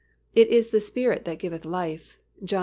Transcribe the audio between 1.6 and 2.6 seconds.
life" (John vi.